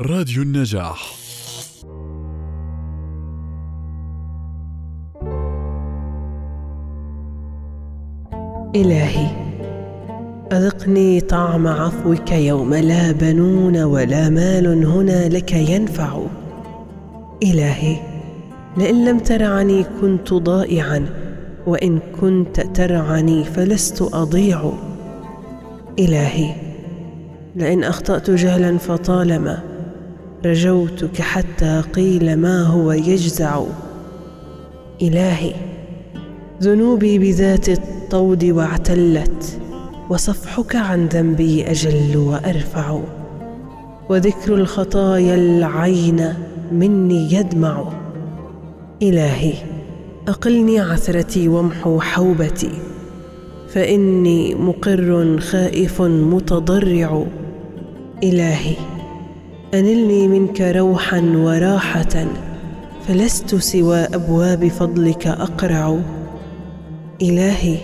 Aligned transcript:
راديو 0.00 0.42
النجاح. 0.42 1.14
إلهي 8.76 9.26
أذقني 10.52 11.20
طعم 11.20 11.66
عفوك 11.66 12.32
يوم 12.32 12.74
لا 12.74 13.12
بنون 13.12 13.82
ولا 13.82 14.28
مال 14.28 14.86
هنا 14.86 15.28
لك 15.28 15.52
ينفع. 15.52 16.22
إلهي 17.42 17.96
لئن 18.76 19.04
لم 19.04 19.18
ترعني 19.18 19.84
كنت 20.00 20.34
ضائعا 20.34 21.06
وإن 21.66 21.98
كنت 22.20 22.60
ترعني 22.60 23.44
فلست 23.44 24.02
أضيع. 24.02 24.72
إلهي 25.98 26.54
لئن 27.56 27.84
أخطأت 27.84 28.30
جهلا 28.30 28.78
فطالما 28.78 29.73
رجوتك 30.46 31.20
حتى 31.20 31.82
قيل 31.94 32.36
ما 32.36 32.62
هو 32.62 32.92
يجزع. 32.92 33.62
إلهي 35.02 35.52
ذنوبي 36.62 37.18
بذات 37.18 37.68
الطود 37.68 38.44
واعتلت 38.44 39.60
وصفحك 40.10 40.76
عن 40.76 41.06
ذنبي 41.06 41.70
أجل 41.70 42.16
وأرفع. 42.16 43.00
وذكر 44.10 44.54
الخطايا 44.54 45.34
العين 45.34 46.34
مني 46.72 47.34
يدمع. 47.34 47.92
إلهي 49.02 49.52
أقلني 50.28 50.80
عثرتي 50.80 51.48
وامحو 51.48 52.00
حوبتي 52.00 52.70
فإني 53.68 54.54
مقر 54.54 55.38
خائف 55.40 56.02
متضرع. 56.02 57.24
إلهي 58.22 58.76
أنلني 59.74 60.28
منك 60.28 60.60
روحا 60.60 61.20
وراحة 61.36 62.26
فلست 63.08 63.54
سوى 63.54 63.96
أبواب 63.96 64.68
فضلك 64.68 65.26
أقرع. 65.26 65.98
إلهي 67.22 67.76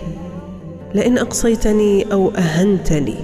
لئن 0.95 1.17
أقصيتني 1.17 2.11
أو 2.11 2.29
أهنتني 2.29 3.15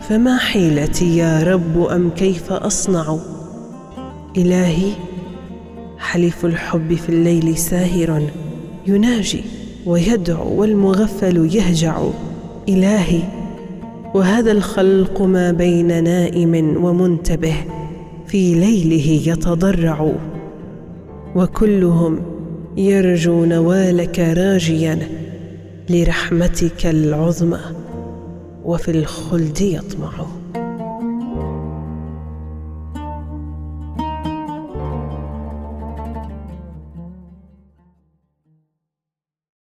فما 0.00 0.38
حيلتي 0.38 1.16
يا 1.16 1.42
رب 1.42 1.82
أم 1.82 2.10
كيف 2.10 2.52
أصنع؟ 2.52 3.16
إلهي 4.36 4.92
حليف 5.98 6.44
الحب 6.44 6.94
في 6.94 7.08
الليل 7.08 7.58
ساهر 7.58 8.22
يناجي 8.86 9.44
ويدعو 9.86 10.60
والمغفل 10.60 11.54
يهجع. 11.56 12.02
إلهي 12.68 13.22
وهذا 14.14 14.52
الخلق 14.52 15.22
ما 15.22 15.52
بين 15.52 16.04
نائم 16.04 16.84
ومنتبه. 16.84 17.77
في 18.28 18.54
ليله 18.54 19.30
يتضرع. 19.32 20.12
وكلهم 21.36 22.20
يرجو 22.76 23.44
نوالك 23.44 24.18
راجيا 24.18 24.98
لرحمتك 25.90 26.86
العظمى. 26.86 27.60
وفي 28.64 28.90
الخلد 28.90 29.60
يطمع. 29.60 30.26